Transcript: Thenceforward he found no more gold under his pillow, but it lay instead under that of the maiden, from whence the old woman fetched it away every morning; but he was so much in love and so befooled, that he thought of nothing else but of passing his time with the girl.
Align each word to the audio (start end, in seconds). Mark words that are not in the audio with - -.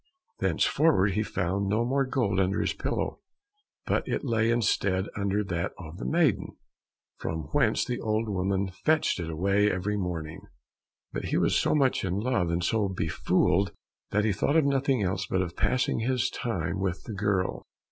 Thenceforward 0.39 1.11
he 1.11 1.21
found 1.21 1.67
no 1.67 1.85
more 1.85 2.05
gold 2.07 2.39
under 2.39 2.59
his 2.59 2.73
pillow, 2.73 3.19
but 3.85 4.01
it 4.07 4.23
lay 4.25 4.49
instead 4.49 5.05
under 5.15 5.43
that 5.43 5.73
of 5.77 5.97
the 5.99 6.05
maiden, 6.07 6.55
from 7.17 7.43
whence 7.51 7.85
the 7.85 7.99
old 7.99 8.27
woman 8.27 8.71
fetched 8.83 9.19
it 9.19 9.29
away 9.29 9.69
every 9.69 9.97
morning; 9.97 10.41
but 11.13 11.25
he 11.25 11.37
was 11.37 11.55
so 11.55 11.75
much 11.75 12.03
in 12.03 12.19
love 12.19 12.49
and 12.49 12.63
so 12.63 12.89
befooled, 12.89 13.73
that 14.09 14.25
he 14.25 14.33
thought 14.33 14.57
of 14.57 14.65
nothing 14.65 15.03
else 15.03 15.27
but 15.29 15.43
of 15.43 15.55
passing 15.55 15.99
his 15.99 16.31
time 16.31 16.79
with 16.79 17.03
the 17.03 17.13
girl. 17.13 17.67